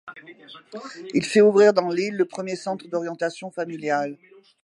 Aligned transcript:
Il 1.13 1.23
fait 1.23 1.41
ouvrir 1.41 1.73
dans 1.73 1.89
l'île 1.91 2.15
le 2.15 2.25
premier 2.25 2.55
centre 2.55 2.87
d'orientation 2.87 3.51
familiale. 3.51 4.17